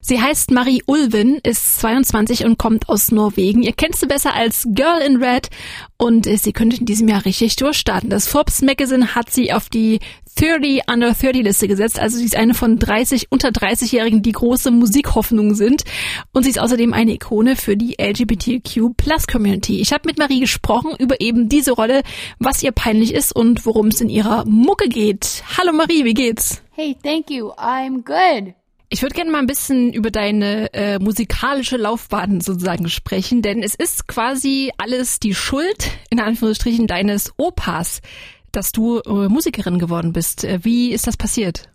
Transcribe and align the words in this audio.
Sie 0.00 0.20
heißt 0.22 0.52
Marie 0.52 0.82
Ulven, 0.86 1.38
ist 1.42 1.80
22 1.80 2.44
und 2.44 2.56
kommt 2.56 2.88
aus 2.88 3.10
Norwegen. 3.10 3.62
Ihr 3.62 3.72
kennt 3.72 3.96
sie 3.96 4.06
besser 4.06 4.32
als 4.32 4.64
Girl 4.70 5.02
in 5.02 5.22
Red 5.22 5.50
und 5.96 6.24
sie 6.24 6.52
könnte 6.52 6.76
in 6.76 6.86
diesem 6.86 7.08
Jahr 7.08 7.24
richtig 7.24 7.56
durchstarten. 7.56 8.08
Das 8.08 8.28
Forbes 8.28 8.62
Magazine 8.62 9.16
hat 9.16 9.30
sie 9.30 9.52
auf 9.52 9.68
die 9.68 9.98
30 10.36 10.82
Under 10.88 11.12
30 11.12 11.42
Liste 11.42 11.66
gesetzt. 11.66 11.98
Also 11.98 12.16
sie 12.16 12.24
ist 12.24 12.36
eine 12.36 12.54
von 12.54 12.78
30 12.78 13.26
unter 13.30 13.48
30-Jährigen, 13.48 14.22
die 14.22 14.32
große 14.32 14.70
Musikhoffnung 14.70 15.54
sind. 15.54 15.82
Und 16.32 16.44
sie 16.44 16.50
ist 16.50 16.60
außerdem 16.60 16.94
eine 16.94 17.14
Ikone 17.14 17.56
für 17.56 17.76
die 17.76 17.96
LGBTQ 18.00 18.96
Plus 18.96 19.26
Community. 19.26 19.80
Ich 19.80 19.92
habe 19.92 20.06
mit 20.06 20.16
Marie 20.16 20.38
gesprochen 20.38 20.92
über 21.00 21.20
eben 21.20 21.48
diese 21.48 21.72
Rolle, 21.72 22.02
was 22.38 22.62
ihr 22.62 22.70
peinlich 22.70 23.12
ist 23.12 23.34
und 23.34 23.66
worum 23.66 23.88
es 23.88 24.00
in 24.00 24.10
ihrer 24.10 24.44
Mucke 24.46 24.88
geht. 24.88 25.42
Hallo 25.58 25.72
Marie, 25.72 26.04
wie 26.04 26.14
geht's? 26.14 26.62
Hey, 26.70 26.96
thank 27.02 27.30
you. 27.30 27.50
I'm 27.54 28.04
good. 28.04 28.54
Ich 28.90 29.02
würde 29.02 29.14
gerne 29.14 29.30
mal 29.30 29.40
ein 29.40 29.46
bisschen 29.46 29.92
über 29.92 30.10
deine 30.10 30.72
äh, 30.72 30.98
musikalische 30.98 31.76
Laufbahn 31.76 32.40
sozusagen 32.40 32.88
sprechen, 32.88 33.42
denn 33.42 33.62
es 33.62 33.74
ist 33.74 34.08
quasi 34.08 34.72
alles 34.78 35.20
die 35.20 35.34
Schuld, 35.34 35.90
in 36.08 36.20
Anführungsstrichen, 36.20 36.86
deines 36.86 37.34
Opas, 37.36 38.00
dass 38.50 38.72
du 38.72 39.00
äh, 39.00 39.28
Musikerin 39.28 39.78
geworden 39.78 40.14
bist. 40.14 40.44
Äh, 40.44 40.60
wie 40.64 40.92
ist 40.92 41.06
das 41.06 41.18
passiert? 41.18 41.68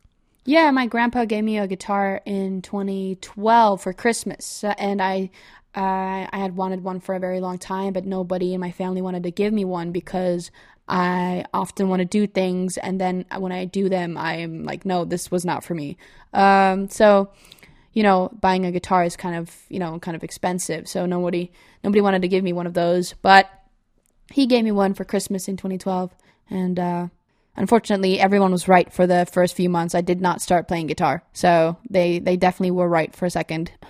Yeah, 0.47 0.71
my 0.71 0.87
grandpa 0.87 1.25
gave 1.25 1.43
me 1.43 1.61
a 1.61 1.67
guitar 1.67 2.19
in 2.25 2.63
2012 2.63 3.79
for 3.79 3.93
Christmas, 3.93 4.63
uh, 4.63 4.73
and 4.77 4.99
I 4.99 5.29
uh, 5.75 6.27
I 6.31 6.37
had 6.37 6.55
wanted 6.55 6.83
one 6.83 6.99
for 6.99 7.15
a 7.15 7.19
very 7.19 7.39
long 7.39 7.57
time, 7.57 7.93
but 7.93 8.05
nobody 8.05 8.53
in 8.53 8.61
my 8.61 8.71
family 8.71 9.01
wanted 9.01 9.23
to 9.23 9.31
give 9.31 9.53
me 9.53 9.65
one 9.65 9.91
because 9.91 10.51
I 10.87 11.45
often 11.53 11.89
want 11.89 12.01
to 12.01 12.05
do 12.05 12.27
things, 12.27 12.77
and 12.77 13.01
then 13.01 13.25
when 13.37 13.51
I 13.51 13.65
do 13.65 13.89
them, 13.89 14.17
I'm 14.17 14.65
like, 14.65 14.85
no, 14.85 15.05
this 15.05 15.31
was 15.31 15.45
not 15.45 15.63
for 15.63 15.73
me. 15.73 15.97
Um, 16.33 16.89
so, 16.89 17.31
you 17.93 18.03
know, 18.03 18.29
buying 18.39 18.65
a 18.65 18.71
guitar 18.71 19.03
is 19.03 19.15
kind 19.15 19.35
of, 19.35 19.55
you 19.69 19.79
know, 19.79 19.97
kind 19.99 20.15
of 20.15 20.23
expensive. 20.23 20.87
So 20.87 21.05
nobody, 21.05 21.51
nobody 21.83 22.01
wanted 22.01 22.21
to 22.21 22.27
give 22.27 22.43
me 22.43 22.53
one 22.53 22.67
of 22.67 22.73
those, 22.73 23.13
but 23.21 23.49
he 24.31 24.45
gave 24.45 24.63
me 24.63 24.71
one 24.71 24.93
for 24.93 25.05
Christmas 25.05 25.47
in 25.47 25.57
2012, 25.57 26.11
and 26.49 26.77
uh, 26.77 27.07
unfortunately, 27.55 28.19
everyone 28.19 28.51
was 28.51 28.67
right 28.67 28.91
for 28.93 29.07
the 29.07 29.25
first 29.25 29.55
few 29.55 29.69
months. 29.69 29.95
I 29.95 30.01
did 30.01 30.21
not 30.21 30.41
start 30.41 30.67
playing 30.67 30.87
guitar, 30.87 31.23
so 31.33 31.77
they 31.89 32.19
they 32.19 32.37
definitely 32.37 32.71
were 32.71 32.89
right 32.89 33.15
for 33.15 33.25
a 33.25 33.31
second. 33.31 33.71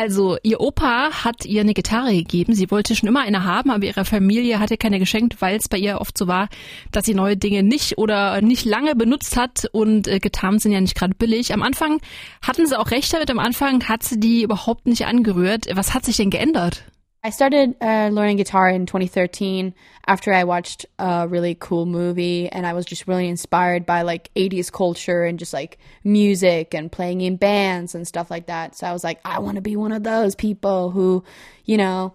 Also, 0.00 0.38
ihr 0.42 0.62
Opa 0.62 1.10
hat 1.24 1.44
ihr 1.44 1.60
eine 1.60 1.74
Gitarre 1.74 2.14
gegeben. 2.14 2.54
Sie 2.54 2.70
wollte 2.70 2.96
schon 2.96 3.06
immer 3.06 3.20
eine 3.20 3.44
haben, 3.44 3.70
aber 3.70 3.84
ihre 3.84 4.06
Familie 4.06 4.58
hatte 4.58 4.78
keine 4.78 4.98
geschenkt, 4.98 5.42
weil 5.42 5.58
es 5.58 5.68
bei 5.68 5.76
ihr 5.76 6.00
oft 6.00 6.16
so 6.16 6.26
war, 6.26 6.48
dass 6.90 7.04
sie 7.04 7.12
neue 7.12 7.36
Dinge 7.36 7.62
nicht 7.62 7.98
oder 7.98 8.40
nicht 8.40 8.64
lange 8.64 8.96
benutzt 8.96 9.36
hat 9.36 9.66
und 9.72 10.08
äh, 10.08 10.18
Gitarren 10.18 10.58
sind 10.58 10.72
ja 10.72 10.80
nicht 10.80 10.94
gerade 10.94 11.12
billig. 11.14 11.52
Am 11.52 11.62
Anfang 11.62 12.00
hatten 12.40 12.66
sie 12.66 12.78
auch 12.78 12.92
recht 12.92 13.12
damit. 13.12 13.30
Am 13.30 13.38
Anfang 13.38 13.86
hat 13.90 14.02
sie 14.02 14.18
die 14.18 14.42
überhaupt 14.42 14.86
nicht 14.86 15.04
angerührt. 15.04 15.66
Was 15.74 15.92
hat 15.92 16.06
sich 16.06 16.16
denn 16.16 16.30
geändert? 16.30 16.82
I 17.22 17.28
started 17.30 17.76
uh, 17.82 18.08
learning 18.08 18.38
guitar 18.38 18.70
in 18.70 18.86
2013 18.86 19.74
after 20.06 20.32
I 20.32 20.44
watched 20.44 20.86
a 20.98 21.28
really 21.28 21.54
cool 21.54 21.84
movie 21.84 22.48
and 22.48 22.66
I 22.66 22.72
was 22.72 22.86
just 22.86 23.06
really 23.06 23.28
inspired 23.28 23.84
by 23.84 24.02
like 24.02 24.32
80s 24.34 24.72
culture 24.72 25.24
and 25.24 25.38
just 25.38 25.52
like 25.52 25.76
music 26.02 26.72
and 26.72 26.90
playing 26.90 27.20
in 27.20 27.36
bands 27.36 27.94
and 27.94 28.08
stuff 28.08 28.30
like 28.30 28.46
that. 28.46 28.74
So 28.74 28.86
I 28.86 28.92
was 28.92 29.04
like, 29.04 29.20
I 29.22 29.40
want 29.40 29.56
to 29.56 29.60
be 29.60 29.76
one 29.76 29.92
of 29.92 30.02
those 30.02 30.34
people 30.34 30.90
who, 30.90 31.22
you 31.66 31.76
know, 31.76 32.14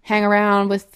hang 0.00 0.24
around 0.24 0.70
with, 0.70 0.86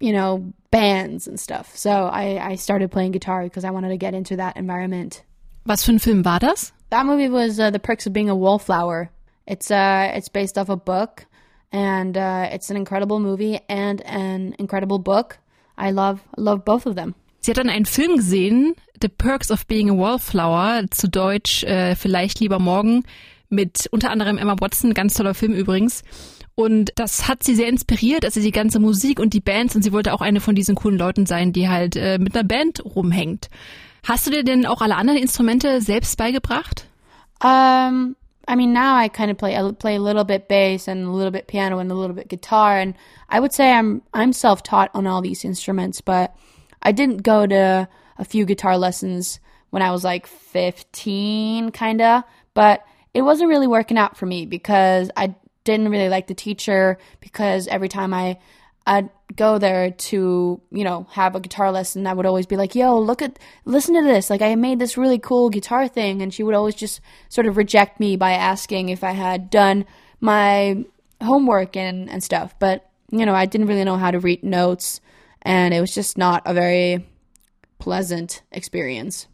you 0.00 0.12
know, 0.12 0.52
bands 0.72 1.28
and 1.28 1.38
stuff. 1.38 1.76
So 1.76 1.90
I, 1.90 2.50
I 2.50 2.54
started 2.56 2.90
playing 2.90 3.12
guitar 3.12 3.44
because 3.44 3.64
I 3.64 3.70
wanted 3.70 3.90
to 3.90 3.96
get 3.96 4.12
into 4.12 4.36
that 4.36 4.56
environment. 4.56 5.22
Was 5.66 5.84
für 5.84 5.92
ein 5.92 6.00
Film 6.00 6.24
war 6.24 6.40
das? 6.40 6.72
That 6.90 7.06
movie 7.06 7.28
was 7.28 7.60
uh, 7.60 7.70
The 7.70 7.78
Perks 7.78 8.06
of 8.06 8.12
Being 8.12 8.28
a 8.28 8.34
Wallflower. 8.34 9.10
It's 9.46 9.70
uh, 9.70 10.10
it's 10.14 10.28
based 10.28 10.58
off 10.58 10.68
a 10.68 10.76
book 10.76 11.27
and 11.72 12.16
uh, 12.16 12.48
it's 12.52 12.70
an 12.70 12.76
incredible 12.76 13.18
movie 13.18 13.60
and 13.68 14.04
an 14.06 14.54
incredible 14.58 14.98
book. 14.98 15.38
I 15.76 15.90
love 15.90 16.20
love 16.36 16.64
both 16.64 16.86
of 16.86 16.94
them. 16.94 17.14
Sie 17.40 17.50
hat 17.52 17.58
dann 17.58 17.68
einen 17.68 17.86
Film 17.86 18.16
gesehen, 18.16 18.74
The 19.00 19.08
Perks 19.08 19.50
of 19.50 19.66
Being 19.66 19.90
a 19.90 19.96
Wallflower, 19.96 20.86
zu 20.90 21.08
Deutsch 21.08 21.62
äh, 21.64 21.94
vielleicht 21.94 22.40
lieber 22.40 22.58
morgen, 22.58 23.04
mit 23.48 23.86
unter 23.90 24.10
anderem 24.10 24.38
Emma 24.38 24.56
Watson, 24.58 24.92
ganz 24.92 25.14
toller 25.14 25.34
Film 25.34 25.54
übrigens. 25.54 26.02
Und 26.54 26.90
das 26.96 27.28
hat 27.28 27.44
sie 27.44 27.54
sehr 27.54 27.68
inspiriert, 27.68 28.24
also 28.24 28.40
die 28.40 28.50
ganze 28.50 28.80
Musik 28.80 29.20
und 29.20 29.32
die 29.32 29.40
Bands. 29.40 29.76
Und 29.76 29.82
sie 29.82 29.92
wollte 29.92 30.12
auch 30.12 30.20
eine 30.20 30.40
von 30.40 30.56
diesen 30.56 30.74
coolen 30.74 30.98
Leuten 30.98 31.24
sein, 31.24 31.52
die 31.52 31.68
halt 31.68 31.94
äh, 31.94 32.18
mit 32.18 32.36
einer 32.36 32.46
Band 32.46 32.84
rumhängt. 32.84 33.48
Hast 34.02 34.26
du 34.26 34.32
dir 34.32 34.42
denn 34.42 34.66
auch 34.66 34.82
alle 34.82 34.96
anderen 34.96 35.20
Instrumente 35.20 35.80
selbst 35.80 36.16
beigebracht? 36.16 36.86
Um, 37.40 38.16
I 38.48 38.56
mean, 38.56 38.72
now 38.72 38.96
I 38.96 39.08
kind 39.08 39.30
of 39.30 39.36
play 39.36 39.56
I 39.56 39.70
play 39.72 39.96
a 39.96 40.00
little 40.00 40.24
bit 40.24 40.48
bass 40.48 40.88
and 40.88 41.04
a 41.04 41.10
little 41.10 41.30
bit 41.30 41.46
piano 41.46 41.78
and 41.78 41.92
a 41.92 41.94
little 41.94 42.16
bit 42.16 42.28
guitar, 42.28 42.78
and 42.78 42.94
I 43.28 43.38
would 43.38 43.52
say 43.52 43.70
I'm 43.70 44.02
I'm 44.14 44.32
self 44.32 44.62
taught 44.62 44.90
on 44.94 45.06
all 45.06 45.20
these 45.20 45.44
instruments, 45.44 46.00
but 46.00 46.34
I 46.82 46.92
didn't 46.92 47.18
go 47.18 47.46
to 47.46 47.88
a 48.16 48.24
few 48.24 48.46
guitar 48.46 48.78
lessons 48.78 49.38
when 49.70 49.82
I 49.82 49.90
was 49.90 50.02
like 50.02 50.26
15, 50.26 51.72
kinda, 51.72 52.24
but 52.54 52.84
it 53.12 53.20
wasn't 53.20 53.50
really 53.50 53.66
working 53.66 53.98
out 53.98 54.16
for 54.16 54.24
me 54.24 54.46
because 54.46 55.10
I 55.14 55.34
didn't 55.64 55.90
really 55.90 56.08
like 56.08 56.26
the 56.26 56.34
teacher 56.34 56.96
because 57.20 57.68
every 57.68 57.90
time 57.90 58.14
I 58.14 58.38
I'd 58.88 59.10
go 59.36 59.58
there 59.58 59.90
to, 59.90 60.60
you 60.70 60.84
know, 60.84 61.06
have 61.10 61.36
a 61.36 61.40
guitar 61.40 61.70
lesson. 61.70 62.06
I 62.06 62.14
would 62.14 62.24
always 62.24 62.46
be 62.46 62.56
like, 62.56 62.74
yo, 62.74 62.98
look 62.98 63.20
at, 63.20 63.38
listen 63.66 63.94
to 63.94 64.02
this. 64.02 64.30
Like, 64.30 64.40
I 64.40 64.54
made 64.54 64.78
this 64.78 64.96
really 64.96 65.18
cool 65.18 65.50
guitar 65.50 65.86
thing. 65.88 66.22
And 66.22 66.32
she 66.32 66.42
would 66.42 66.54
always 66.54 66.74
just 66.74 67.02
sort 67.28 67.46
of 67.46 67.58
reject 67.58 68.00
me 68.00 68.16
by 68.16 68.32
asking 68.32 68.88
if 68.88 69.04
I 69.04 69.10
had 69.10 69.50
done 69.50 69.84
my 70.20 70.86
homework 71.22 71.76
and, 71.76 72.08
and 72.08 72.24
stuff. 72.24 72.58
But, 72.58 72.90
you 73.10 73.26
know, 73.26 73.34
I 73.34 73.44
didn't 73.44 73.66
really 73.66 73.84
know 73.84 73.98
how 73.98 74.10
to 74.10 74.20
read 74.20 74.42
notes. 74.42 75.02
And 75.42 75.74
it 75.74 75.82
was 75.82 75.94
just 75.94 76.16
not 76.16 76.42
a 76.46 76.54
very 76.54 77.06
pleasant 77.78 78.42
experience. 78.50 79.26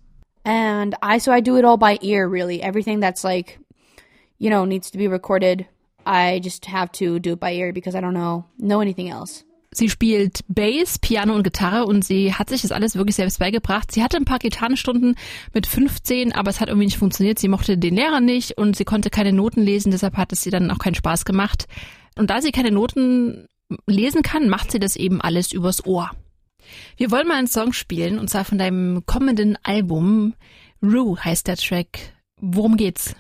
And 0.44 0.97
I, 1.00 1.19
so 1.19 1.31
I 1.31 1.38
do 1.38 1.59
it 1.59 1.64
all 1.64 1.76
by 1.76 1.98
ear, 2.03 2.26
really. 2.26 2.60
Everything 2.60 2.98
that's 2.98 3.22
like, 3.22 3.60
you 4.37 4.50
know, 4.50 4.64
needs 4.64 4.91
to 4.91 4.98
be 4.98 5.06
recorded 5.06 5.69
I 6.06 6.41
just 6.42 6.69
have 6.69 6.91
to 6.98 7.19
do 7.19 7.32
it 7.32 7.41
by 7.41 7.53
ear 7.53 7.72
because 7.72 7.97
I 7.97 8.00
don't 8.00 8.12
know 8.12 8.44
know 8.59 8.81
anything 8.81 9.10
else. 9.10 9.44
Sie 9.76 9.91
spielt 9.91 10.44
Bass, 10.47 11.00
Piano 11.00 11.34
und 11.34 11.42
Gitarre 11.42 11.84
und 11.87 12.04
sie 12.04 12.32
hat 12.32 12.48
sich 12.48 12.62
das 12.62 12.70
alles 12.70 12.94
wirklich 12.94 13.16
selbst 13.16 13.41
beigebracht. 13.41 13.91
Sie 13.91 14.04
hatte 14.04 14.16
ein 14.16 14.25
paar 14.25 14.38
Gitarrenstunden 14.38 15.16
mit 15.53 15.66
15, 15.66 16.32
aber 16.32 16.50
es 16.50 16.60
hat 16.60 16.69
irgendwie 16.69 16.87
nicht 16.87 16.98
funktioniert. 16.98 17.41
Sie 17.41 17.48
mochte 17.48 17.76
den 17.76 17.97
Lehrer 17.97 18.20
nicht 18.20 18.56
und 18.56 18.76
sie 18.76 18.84
konnte 18.84 19.10
keine 19.10 19.32
Noten 19.32 19.62
lesen, 19.62 19.91
deshalb 19.91 20.16
hat 20.16 20.32
es 20.32 20.47
ihr 20.47 20.53
dann 20.53 20.70
auch 20.70 20.78
keinen 20.78 20.94
Spaß 20.94 21.25
gemacht. 21.25 21.66
Und 22.16 22.31
da 22.31 22.41
sie 22.41 22.53
keine 22.53 22.70
Noten 22.70 23.48
lesen 23.88 24.22
kann, 24.22 24.48
macht 24.48 24.70
sie 24.70 24.78
das 24.78 24.94
eben 24.94 25.20
alles 25.20 25.53
übers 25.53 25.84
Ohr. 25.84 26.12
Wir 26.97 27.10
wollen 27.10 27.26
mal 27.26 27.38
einen 27.38 27.48
Song 27.48 27.72
spielen 27.72 28.20
und 28.20 28.31
zwar 28.31 28.44
von 28.44 28.59
deinem 28.59 29.04
kommenden 29.06 29.59
Album. 29.64 30.34
Rue 30.82 31.19
heißt 31.22 31.48
der 31.48 31.56
Track. 31.56 32.14
Worum 32.41 32.76
geht's? 32.76 33.16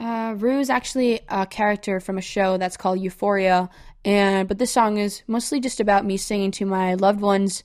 Uh, 0.00 0.34
Rue 0.38 0.60
is 0.60 0.70
actually 0.70 1.20
a 1.28 1.44
character 1.44 1.98
from 1.98 2.18
a 2.18 2.22
show 2.22 2.56
that's 2.56 2.76
called 2.76 3.00
Euphoria, 3.00 3.68
and 4.04 4.46
but 4.46 4.58
this 4.58 4.70
song 4.70 4.96
is 4.96 5.22
mostly 5.26 5.58
just 5.58 5.80
about 5.80 6.04
me 6.04 6.16
singing 6.16 6.52
to 6.52 6.64
my 6.64 6.94
loved 6.94 7.20
ones 7.20 7.64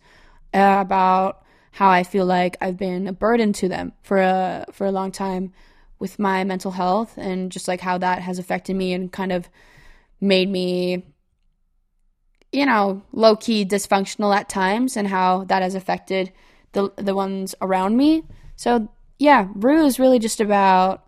uh, 0.53 0.77
about 0.79 1.44
how 1.71 1.89
I 1.89 2.03
feel 2.03 2.25
like 2.25 2.57
I've 2.59 2.77
been 2.77 3.07
a 3.07 3.13
burden 3.13 3.53
to 3.53 3.69
them 3.69 3.94
for 4.01 4.17
a 4.17 4.66
for 4.71 4.85
a 4.88 4.91
long 4.91 5.11
time 5.11 5.53
with 5.99 6.17
my 6.17 6.44
mental 6.44 6.71
health, 6.71 7.17
and 7.17 7.51
just 7.51 7.67
like 7.67 7.81
how 7.81 7.99
that 7.99 8.23
has 8.23 8.39
affected 8.39 8.75
me 8.75 8.94
and 8.94 9.11
kind 9.11 9.31
of 9.31 9.47
made 10.19 10.50
me, 10.50 11.05
you 12.51 12.65
know, 12.65 13.03
low 13.11 13.35
key 13.35 13.63
dysfunctional 13.63 14.35
at 14.35 14.50
times, 14.50 14.97
and 14.97 15.07
how 15.07 15.44
that 15.45 15.61
has 15.61 15.75
affected 15.75 16.31
the 16.71 16.91
the 16.95 17.13
ones 17.13 17.53
around 17.61 17.95
me. 17.95 18.23
So 18.55 18.89
yeah, 19.19 19.50
Rue 19.53 19.85
is 19.85 20.00
really 20.00 20.17
just 20.17 20.41
about 20.41 21.03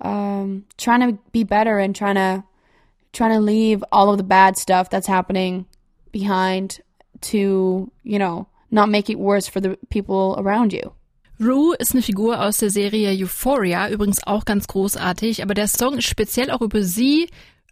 um, 0.00 0.64
trying 0.76 1.00
to 1.00 1.18
be 1.32 1.44
better 1.44 1.78
and 1.78 1.94
trying 1.94 2.16
to 2.16 2.44
trying 3.12 3.32
to 3.32 3.40
leave 3.40 3.82
all 3.90 4.10
of 4.10 4.18
the 4.18 4.24
bad 4.24 4.56
stuff 4.56 4.88
that's 4.88 5.08
happening 5.08 5.66
behind 6.12 6.80
to, 7.20 7.90
you 8.04 8.18
know, 8.18 8.46
not 8.70 8.88
make 8.88 9.10
it 9.10 9.18
worse 9.18 9.48
for 9.48 9.60
the 9.60 9.76
people 9.90 10.36
around 10.38 10.72
you. 10.72 10.92
Rue 11.40 11.74
ist 11.78 11.92
eine 11.92 12.02
Figur 12.02 12.40
aus 12.40 12.58
der 12.58 12.70
Serie 12.70 13.10
Euphoria, 13.10 13.88
übrigens 13.88 14.24
auch 14.26 14.44
ganz 14.44 14.66
großartig, 14.66 15.42
aber 15.42 15.54
der 15.54 15.68
Song 15.68 15.96
ist 15.98 16.04
speziell 16.04 16.50
auch 16.50 16.60
über 16.60 16.82
sie, 16.82 17.28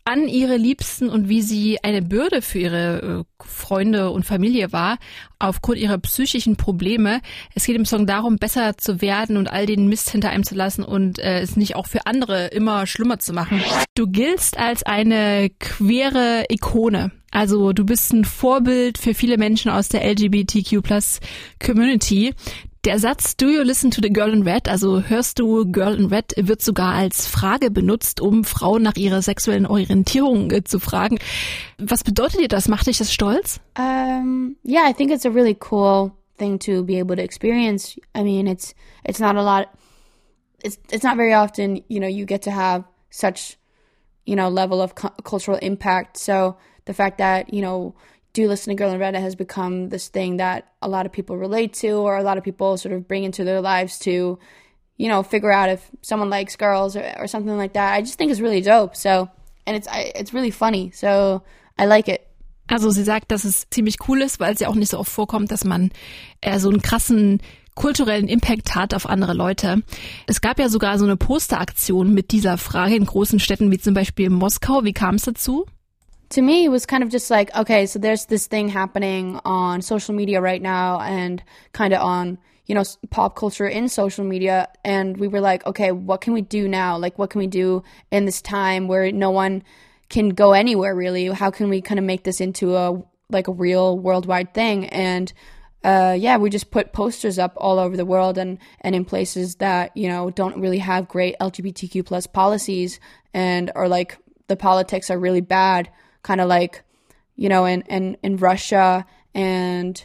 an 0.08 0.26
ihre 0.26 0.56
Liebsten 0.56 1.10
und 1.10 1.28
wie 1.28 1.42
sie 1.42 1.84
eine 1.84 2.00
Bürde 2.00 2.40
für 2.40 2.58
ihre 2.58 3.24
äh, 3.40 3.44
Freunde 3.44 4.10
und 4.10 4.24
Familie 4.24 4.72
war, 4.72 4.96
aufgrund 5.38 5.78
ihrer 5.78 5.98
psychischen 5.98 6.56
Probleme. 6.56 7.20
Es 7.54 7.66
geht 7.66 7.76
im 7.76 7.84
Song 7.84 8.06
darum, 8.06 8.36
besser 8.36 8.78
zu 8.78 9.02
werden 9.02 9.36
und 9.36 9.48
all 9.48 9.66
den 9.66 9.86
Mist 9.86 10.08
hinter 10.08 10.30
einem 10.30 10.44
zu 10.44 10.54
lassen 10.54 10.82
und 10.82 11.18
äh, 11.18 11.40
es 11.40 11.56
nicht 11.56 11.76
auch 11.76 11.86
für 11.86 12.06
andere 12.06 12.46
immer 12.46 12.86
schlimmer 12.86 13.18
zu 13.18 13.34
machen. 13.34 13.62
Du 13.94 14.06
giltst 14.06 14.58
als 14.58 14.82
eine 14.82 15.50
queere 15.58 16.46
Ikone. 16.48 17.10
Also 17.30 17.74
du 17.74 17.84
bist 17.84 18.14
ein 18.14 18.24
Vorbild 18.24 18.96
für 18.96 19.12
viele 19.12 19.36
Menschen 19.36 19.70
aus 19.70 19.90
der 19.90 20.02
LGBTQ 20.10 20.82
Plus 20.82 21.20
Community. 21.64 22.32
Der 22.84 22.98
Satz 23.00 23.36
Do 23.36 23.48
you 23.48 23.62
listen 23.62 23.90
to 23.90 24.00
the 24.00 24.08
girl 24.08 24.32
in 24.32 24.42
red, 24.42 24.68
also 24.68 25.02
hörst 25.02 25.40
du 25.40 25.66
Girl 25.70 25.94
in 25.94 26.06
Red, 26.06 26.34
wird 26.36 26.62
sogar 26.62 26.94
als 26.94 27.26
Frage 27.26 27.70
benutzt, 27.70 28.20
um 28.20 28.44
Frauen 28.44 28.82
nach 28.82 28.94
ihrer 28.96 29.20
sexuellen 29.20 29.66
Orientierung 29.66 30.50
äh, 30.52 30.62
zu 30.62 30.78
fragen. 30.78 31.18
Was 31.78 32.04
bedeutet 32.04 32.40
dir 32.40 32.48
das? 32.48 32.68
Macht 32.68 32.86
dich 32.86 32.98
das 32.98 33.12
stolz? 33.12 33.60
Um, 33.76 34.56
yeah, 34.64 34.88
I 34.88 34.92
think 34.92 35.10
it's 35.10 35.26
a 35.26 35.30
really 35.30 35.56
cool 35.70 36.12
thing 36.38 36.58
to 36.60 36.84
be 36.84 37.00
able 37.00 37.16
to 37.16 37.22
experience. 37.22 37.98
I 38.16 38.22
mean, 38.22 38.46
it's 38.46 38.74
it's 39.04 39.18
not 39.18 39.36
a 39.36 39.42
lot. 39.42 39.68
It's 40.62 40.78
it's 40.90 41.02
not 41.02 41.16
very 41.16 41.34
often, 41.34 41.82
you 41.88 41.98
know, 41.98 42.08
you 42.08 42.26
get 42.26 42.42
to 42.44 42.52
have 42.52 42.84
such, 43.10 43.58
you 44.24 44.36
know, 44.36 44.48
level 44.48 44.80
of 44.80 44.94
cu- 44.94 45.22
cultural 45.24 45.58
impact. 45.60 46.16
So 46.16 46.56
the 46.84 46.94
fact 46.94 47.18
that 47.18 47.52
you 47.52 47.60
know 47.60 47.94
do 48.38 48.48
listen 48.48 48.70
to 48.70 48.76
Girl 48.76 48.92
in 48.92 49.00
Red 49.00 49.14
has 49.16 49.34
become 49.34 49.88
this 49.88 50.08
thing 50.08 50.36
that 50.38 50.68
a 50.80 50.88
lot 50.88 51.06
of 51.06 51.12
people 51.12 51.36
relate 51.36 51.72
to, 51.82 51.90
or 51.90 52.16
a 52.16 52.22
lot 52.22 52.38
of 52.38 52.44
people 52.44 52.76
sort 52.76 52.94
of 52.94 53.08
bring 53.08 53.24
into 53.24 53.44
their 53.44 53.60
lives 53.60 53.98
to, 54.00 54.38
you 54.96 55.08
know, 55.08 55.22
figure 55.22 55.52
out 55.52 55.68
if 55.68 55.90
someone 56.02 56.30
likes 56.30 56.56
girls 56.56 56.96
or, 56.96 57.04
or 57.18 57.26
something 57.26 57.56
like 57.56 57.72
that. 57.72 57.94
I 57.94 58.02
just 58.02 58.16
think 58.16 58.30
it's 58.30 58.40
really 58.40 58.60
dope. 58.60 58.94
So, 58.94 59.28
and 59.66 59.76
it's 59.76 59.88
I, 59.88 60.12
it's 60.14 60.32
really 60.32 60.52
funny. 60.52 60.92
So 60.92 61.42
I 61.76 61.86
like 61.86 62.08
it. 62.08 62.24
Also 62.70 62.90
sie 62.90 63.02
sagt, 63.02 63.32
dass 63.32 63.44
es 63.44 63.66
ziemlich 63.70 63.96
cool 64.08 64.20
ist, 64.20 64.40
weil 64.40 64.52
es 64.52 64.60
ja 64.60 64.68
auch 64.68 64.74
nicht 64.74 64.90
so 64.90 64.98
oft 64.98 65.10
vorkommt, 65.10 65.50
dass 65.50 65.64
man 65.64 65.90
äh, 66.42 66.58
so 66.58 66.68
einen 66.68 66.82
krassen 66.82 67.40
kulturellen 67.74 68.28
Impact 68.28 68.74
hat 68.74 68.92
auf 68.92 69.08
andere 69.08 69.34
Leute. 69.34 69.82
Es 70.26 70.40
gab 70.40 70.58
ja 70.58 70.68
sogar 70.68 70.98
so 70.98 71.04
eine 71.04 71.16
Posteraktion 71.16 72.12
mit 72.12 72.30
dieser 72.32 72.58
Frage 72.58 72.96
in 72.96 73.06
großen 73.06 73.40
Städten 73.40 73.70
wie 73.70 73.78
zum 73.78 73.94
Beispiel 73.94 74.30
Moskau. 74.30 74.84
Wie 74.84 74.92
kam 74.92 75.14
es 75.14 75.22
dazu? 75.22 75.64
To 76.30 76.42
me 76.42 76.64
it 76.64 76.68
was 76.68 76.86
kind 76.86 77.02
of 77.02 77.08
just 77.08 77.30
like 77.30 77.54
okay 77.56 77.86
so 77.86 77.98
there's 77.98 78.26
this 78.26 78.46
thing 78.46 78.68
happening 78.68 79.40
on 79.44 79.80
social 79.80 80.14
media 80.14 80.40
right 80.40 80.60
now 80.60 81.00
and 81.00 81.42
kind 81.72 81.94
of 81.94 82.02
on 82.02 82.38
you 82.68 82.74
know 82.74 82.84
pop 83.10 83.34
culture 83.34 83.66
in 83.66 83.88
social 83.88 84.24
media. 84.24 84.68
And 84.84 85.16
we 85.16 85.26
were 85.26 85.40
like 85.40 85.66
okay 85.66 85.90
what 85.90 86.20
can 86.20 86.34
we 86.34 86.42
do 86.42 86.68
now? 86.68 86.96
Like 86.96 87.18
what 87.18 87.30
can 87.30 87.40
we 87.40 87.48
do 87.48 87.82
in 88.12 88.26
this 88.26 88.40
time 88.40 88.86
where 88.86 89.10
no 89.10 89.30
one 89.30 89.64
can 90.08 90.28
go 90.28 90.52
anywhere 90.52 90.94
really? 90.94 91.26
How 91.26 91.50
can 91.50 91.68
we 91.68 91.80
kind 91.80 91.98
of 91.98 92.04
make 92.04 92.22
this 92.22 92.40
into 92.40 92.76
a 92.76 93.02
like 93.30 93.48
a 93.48 93.52
real 93.52 93.98
worldwide 93.98 94.54
thing? 94.54 94.86
And 94.86 95.32
uh, 95.82 96.14
yeah, 96.18 96.36
we 96.36 96.50
just 96.50 96.70
put 96.70 96.92
posters 96.92 97.38
up 97.38 97.54
all 97.56 97.78
over 97.78 97.96
the 97.96 98.04
world 98.04 98.36
and, 98.36 98.58
and 98.80 98.96
in 98.96 99.04
places 99.04 99.54
that, 99.56 99.96
you 99.96 100.08
know, 100.08 100.28
don't 100.28 100.60
really 100.60 100.78
have 100.78 101.06
great 101.06 101.36
LGBTQ 101.40 102.04
plus 102.04 102.26
policies 102.26 102.98
and 103.32 103.70
are 103.76 103.88
like 103.88 104.18
the 104.48 104.56
politics 104.56 105.08
are 105.08 105.18
really 105.18 105.40
bad 105.40 105.88
kind 106.28 106.42
of 106.42 106.48
like, 106.48 106.82
you 107.36 107.48
know, 107.48 107.64
in, 107.64 107.80
in, 107.88 108.18
in 108.22 108.36
Russia 108.36 109.06
and 109.34 110.04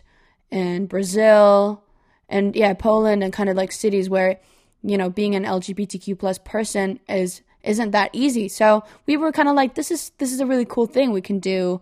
in 0.52 0.86
Brazil 0.86 1.84
and 2.30 2.56
yeah, 2.56 2.74
Poland 2.74 3.22
and 3.24 3.34
kind 3.34 3.50
of 3.50 3.58
like 3.58 3.74
cities 3.74 4.10
where, 4.10 4.40
you 4.84 4.98
know, 4.98 5.10
being 5.10 5.36
an 5.36 5.44
LGBTQ 5.44 6.18
plus 6.18 6.38
person 6.38 7.02
is 7.10 7.42
isn't 7.64 7.92
that 7.92 8.10
easy. 8.14 8.48
So 8.48 8.84
we 9.06 9.18
were 9.18 9.34
kind 9.34 9.50
of 9.50 9.56
like, 9.56 9.76
this 9.76 9.92
is 9.92 10.12
this 10.18 10.32
is 10.32 10.40
a 10.40 10.46
really 10.46 10.66
cool 10.66 10.86
thing 10.86 11.12
we 11.12 11.22
can 11.22 11.40
do. 11.40 11.82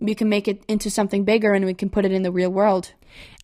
We 0.00 0.16
can 0.16 0.28
make 0.28 0.48
it 0.48 0.64
into 0.66 0.90
something 0.90 1.22
bigger 1.24 1.52
and 1.54 1.64
we 1.64 1.74
can 1.74 1.88
put 1.88 2.04
it 2.04 2.10
in 2.10 2.24
the 2.24 2.32
real 2.32 2.50
world. 2.50 2.92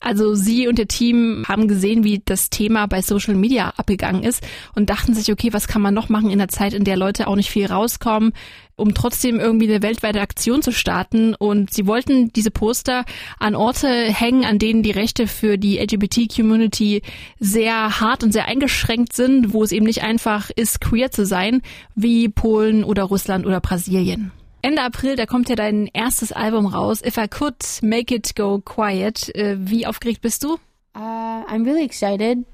Also 0.03 0.35
Sie 0.35 0.67
und 0.67 0.79
Ihr 0.79 0.89
Team 0.89 1.45
haben 1.47 1.69
gesehen, 1.69 2.03
wie 2.03 2.21
das 2.25 2.51
Thema 2.51 2.87
bei 2.87 3.03
Social 3.03 3.35
Media 3.35 3.73
abgegangen 3.77 4.25
ist 4.25 4.43
und 4.75 4.91
dachten 4.91 5.15
sich, 5.15 5.31
okay, 5.31 5.53
was 5.53 5.69
kann 5.69 5.81
man 5.81 5.95
noch 5.95 6.09
machen 6.09 6.31
in 6.31 6.39
der 6.39 6.49
Zeit, 6.49 6.75
in 6.75 6.85
der 6.85 6.97
Leute 6.97 7.29
auch 7.29 7.37
nicht 7.37 7.51
viel 7.51 7.67
rauskommen, 7.67 8.33
um 8.75 8.95
trotzdem 8.95 9.39
irgendwie 9.39 9.69
eine 9.69 9.81
weltweite 9.81 10.21
Aktion 10.21 10.61
zu 10.61 10.73
starten. 10.73 11.37
Und 11.37 11.73
Sie 11.73 11.87
wollten 11.87 12.33
diese 12.33 12.51
Poster 12.51 13.05
an 13.39 13.55
Orte 13.55 13.89
hängen, 13.89 14.45
an 14.45 14.59
denen 14.59 14.83
die 14.83 14.91
Rechte 14.91 15.29
für 15.29 15.57
die 15.57 15.79
LGBT-Community 15.79 17.03
sehr 17.39 18.01
hart 18.01 18.25
und 18.25 18.33
sehr 18.33 18.47
eingeschränkt 18.47 19.13
sind, 19.13 19.53
wo 19.53 19.63
es 19.63 19.71
eben 19.71 19.87
nicht 19.87 20.03
einfach 20.03 20.51
ist, 20.51 20.81
queer 20.81 21.13
zu 21.13 21.25
sein, 21.25 21.63
wie 21.95 22.29
Polen 22.29 22.83
oder 22.83 23.05
Russland 23.05 23.47
oder 23.47 23.61
Brasilien. 23.61 24.33
Ende 24.63 24.81
April, 24.81 25.17
da 25.17 25.27
kommt 25.27 25.49
ja 25.49 25.57
dein 25.57 25.89
erstes 25.93 26.31
Album 26.31 26.67
raus, 26.67 27.03
If 27.05 27.17
I 27.17 27.27
Could 27.27 27.83
Make 27.83 28.15
It 28.15 28.37
Go 28.37 28.61
Quiet. 28.65 29.35
Äh, 29.35 29.57
wie 29.59 29.87
aufgeregt 29.87 30.23
bist 30.23 30.45
du? 30.45 30.55
Uh, 30.95 31.45
I'm 31.49 31.65
really 31.65 31.85
excited. 31.85 32.45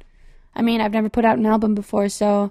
I 0.56 0.62
mean, 0.62 0.80
I've 0.80 0.92
never 0.92 1.10
put 1.10 1.26
out 1.26 1.36
an 1.36 1.44
album 1.44 1.74
before, 1.74 2.08
so 2.08 2.50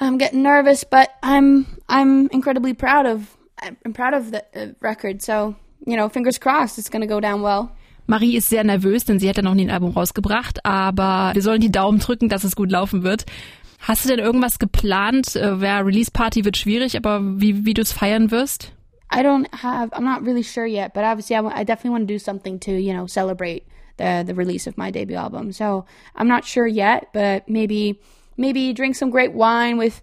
I'm 0.00 0.16
getting 0.16 0.42
nervous, 0.42 0.84
but 0.84 1.08
I'm 1.22 1.66
I'm 1.88 2.28
incredibly 2.30 2.72
proud 2.72 3.06
of 3.06 3.36
I'm 3.84 3.92
proud 3.92 4.14
of 4.14 4.30
the 4.30 4.44
uh, 4.54 4.72
record. 4.80 5.22
So 5.22 5.56
you 5.84 5.96
know, 5.96 6.08
fingers 6.08 6.38
crossed, 6.38 6.78
it's 6.78 6.88
gonna 6.88 7.08
go 7.08 7.20
down 7.20 7.42
well. 7.42 7.70
Marie 8.06 8.36
ist 8.36 8.48
sehr 8.48 8.64
nervös, 8.64 9.04
denn 9.04 9.18
sie 9.18 9.28
hat 9.28 9.36
ja 9.36 9.42
noch 9.42 9.54
nie 9.54 9.64
ein 9.64 9.70
Album 9.70 9.92
rausgebracht, 9.92 10.64
aber 10.64 11.32
wir 11.34 11.42
sollen 11.42 11.60
die 11.60 11.70
Daumen 11.70 11.98
drücken, 11.98 12.28
dass 12.28 12.44
es 12.44 12.56
gut 12.56 12.70
laufen 12.70 13.02
wird. 13.04 13.26
Hast 13.82 14.04
du 14.04 14.10
denn 14.10 14.20
irgendwas 14.20 14.60
geplant? 14.60 15.34
Äh, 15.34 15.60
Wer 15.60 15.84
Release 15.84 16.10
Party 16.10 16.44
wird 16.44 16.56
schwierig, 16.56 16.96
aber 16.96 17.20
wie, 17.20 17.66
wie 17.66 17.74
du 17.74 17.82
es 17.82 17.92
feiern 17.92 18.30
wirst? 18.30 18.72
I 19.12 19.22
don't 19.22 19.48
have. 19.52 19.90
I'm 19.92 20.04
not 20.04 20.24
really 20.24 20.44
sure 20.44 20.66
yet, 20.66 20.94
but 20.94 21.04
obviously, 21.04 21.36
I 21.36 21.64
definitely 21.64 21.90
want 21.90 22.08
to 22.08 22.14
do 22.14 22.18
something 22.18 22.58
to 22.60 22.72
you 22.72 22.94
know 22.94 23.06
celebrate 23.06 23.66
the 23.98 24.24
the 24.26 24.34
release 24.34 24.66
of 24.66 24.78
my 24.78 24.90
debut 24.90 25.16
album. 25.16 25.52
So 25.52 25.84
I'm 26.16 26.28
not 26.28 26.44
sure 26.44 26.66
yet, 26.66 27.08
but 27.12 27.48
maybe 27.48 28.00
maybe 28.36 28.72
drink 28.72 28.94
some 28.94 29.10
great 29.10 29.32
wine 29.32 29.76
with 29.76 30.00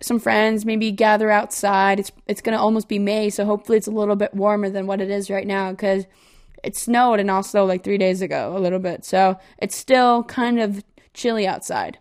some 0.00 0.18
friends. 0.18 0.64
Maybe 0.64 0.90
gather 0.90 1.30
outside. 1.30 2.00
It's 2.00 2.10
it's 2.26 2.40
gonna 2.40 2.60
almost 2.60 2.88
be 2.88 2.98
May, 2.98 3.30
so 3.30 3.44
hopefully 3.44 3.78
it's 3.78 3.86
a 3.86 3.92
little 3.92 4.16
bit 4.16 4.34
warmer 4.34 4.70
than 4.70 4.86
what 4.86 5.00
it 5.00 5.10
is 5.10 5.30
right 5.30 5.46
now 5.46 5.70
because 5.70 6.06
it 6.64 6.76
snowed 6.76 7.20
and 7.20 7.30
also 7.30 7.64
like 7.64 7.84
three 7.84 7.98
days 7.98 8.22
ago 8.22 8.56
a 8.56 8.58
little 8.58 8.80
bit. 8.80 9.04
So 9.04 9.38
it's 9.58 9.76
still 9.76 10.24
kind 10.24 10.58
of 10.58 10.82
chilly 11.14 11.46
outside. 11.46 11.98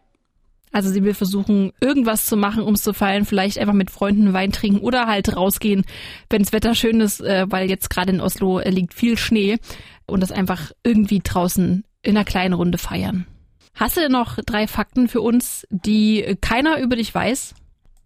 Also 0.71 0.89
sie 0.89 1.03
will 1.03 1.13
versuchen, 1.13 1.71
irgendwas 1.79 2.25
zu 2.25 2.35
machen, 2.35 2.63
um 2.63 2.73
es 2.73 2.83
zu 2.83 2.93
feiern, 2.93 3.25
vielleicht 3.25 3.57
einfach 3.57 3.73
mit 3.73 3.89
Freunden 3.89 4.33
Wein 4.33 4.51
trinken 4.51 4.79
oder 4.79 5.07
halt 5.07 5.35
rausgehen, 5.35 5.85
wenn 6.29 6.43
das 6.43 6.51
Wetter 6.51 6.75
schön 6.75 6.99
ist, 7.01 7.21
äh, 7.21 7.45
weil 7.49 7.69
jetzt 7.69 7.89
gerade 7.89 8.11
in 8.11 8.21
Oslo 8.21 8.59
äh, 8.59 8.69
liegt 8.69 8.93
viel 8.93 9.17
Schnee 9.17 9.57
und 10.05 10.21
das 10.21 10.31
einfach 10.31 10.71
irgendwie 10.83 11.21
draußen 11.23 11.83
in 12.01 12.17
einer 12.17 12.25
kleinen 12.25 12.53
Runde 12.53 12.77
feiern. 12.77 13.25
Hast 13.73 13.95
du 13.95 14.01
denn 14.01 14.11
noch 14.11 14.37
drei 14.45 14.67
Fakten 14.67 15.07
für 15.07 15.21
uns, 15.21 15.65
die 15.69 16.37
keiner 16.41 16.79
über 16.79 16.95
dich 16.95 17.13
weiß? 17.13 17.53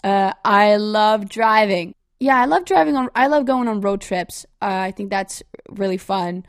Uh, 0.04 0.32
I 0.46 0.76
love 0.78 1.26
driving. 1.26 1.94
Yeah, 2.20 2.44
I 2.44 2.46
love 2.46 2.66
driving 2.66 2.96
on. 2.98 3.10
I 3.16 3.28
love 3.28 3.46
going 3.46 3.68
on 3.68 3.82
road 3.82 4.02
trips. 4.02 4.46
Uh, 4.62 4.88
I 4.88 4.92
think 4.92 5.12
that's 5.12 5.44
really 5.70 5.98
fun. 5.98 6.44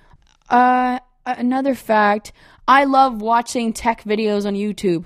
Uh, 0.51 0.99
another 1.25 1.75
fact: 1.75 2.33
I 2.67 2.85
love 2.85 3.23
watching 3.23 3.73
tech 3.73 4.05
videos 4.05 4.45
on 4.45 4.55
YouTube. 4.55 5.05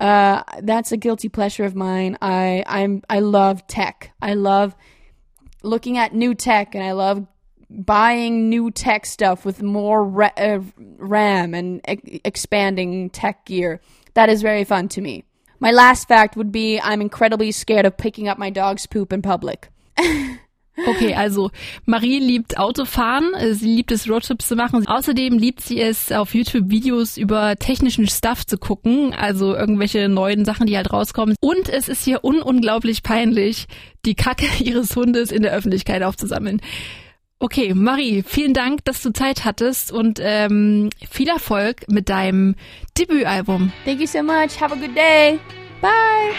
Uh, 0.00 0.42
that's 0.62 0.92
a 0.92 0.96
guilty 0.96 1.28
pleasure 1.28 1.64
of 1.64 1.74
mine. 1.74 2.18
I 2.20 2.64
I'm 2.66 3.02
I 3.08 3.20
love 3.20 3.66
tech. 3.66 4.12
I 4.20 4.34
love 4.34 4.74
looking 5.62 5.98
at 5.98 6.14
new 6.14 6.34
tech, 6.34 6.74
and 6.74 6.84
I 6.84 6.92
love 6.92 7.26
buying 7.70 8.48
new 8.48 8.70
tech 8.70 9.06
stuff 9.06 9.44
with 9.44 9.62
more 9.62 10.04
ra- 10.04 10.30
uh, 10.36 10.60
RAM 10.98 11.54
and 11.54 11.80
e- 11.88 12.20
expanding 12.24 13.10
tech 13.10 13.46
gear. 13.46 13.80
That 14.14 14.28
is 14.28 14.42
very 14.42 14.64
fun 14.64 14.88
to 14.90 15.00
me. 15.00 15.24
My 15.60 15.70
last 15.70 16.08
fact 16.08 16.36
would 16.36 16.52
be 16.52 16.80
I'm 16.80 17.00
incredibly 17.00 17.52
scared 17.52 17.86
of 17.86 17.96
picking 17.96 18.28
up 18.28 18.38
my 18.38 18.50
dog's 18.50 18.86
poop 18.86 19.12
in 19.12 19.22
public. 19.22 19.70
Okay, 20.76 21.14
also 21.14 21.50
Marie 21.86 22.18
liebt 22.18 22.58
Autofahren, 22.58 23.32
äh, 23.34 23.54
sie 23.54 23.76
liebt 23.76 23.92
es 23.92 24.08
Roadtrips 24.08 24.48
zu 24.48 24.56
machen. 24.56 24.86
Außerdem 24.86 25.38
liebt 25.38 25.60
sie 25.60 25.80
es 25.80 26.10
auf 26.10 26.34
YouTube 26.34 26.68
Videos 26.68 27.16
über 27.16 27.56
technischen 27.56 28.08
Stuff 28.08 28.44
zu 28.44 28.58
gucken, 28.58 29.14
also 29.14 29.54
irgendwelche 29.54 30.08
neuen 30.08 30.44
Sachen, 30.44 30.66
die 30.66 30.76
halt 30.76 30.92
rauskommen. 30.92 31.36
Und 31.40 31.68
es 31.68 31.88
ist 31.88 32.04
hier 32.04 32.24
ununglaublich 32.24 33.02
peinlich, 33.02 33.66
die 34.04 34.14
Kacke 34.14 34.46
ihres 34.62 34.94
Hundes 34.96 35.30
in 35.30 35.42
der 35.42 35.52
Öffentlichkeit 35.52 36.02
aufzusammeln. 36.02 36.60
Okay, 37.38 37.74
Marie, 37.74 38.24
vielen 38.26 38.54
Dank, 38.54 38.84
dass 38.84 39.02
du 39.02 39.12
Zeit 39.12 39.44
hattest 39.44 39.92
und 39.92 40.18
ähm, 40.22 40.90
viel 41.10 41.28
Erfolg 41.28 41.82
mit 41.88 42.08
deinem 42.08 42.54
Debütalbum. 42.96 43.72
Thank 43.84 44.00
you 44.00 44.06
so 44.06 44.22
much. 44.22 44.60
Have 44.60 44.72
a 44.72 44.76
good 44.76 44.96
day. 44.96 45.38
Bye. 45.82 46.32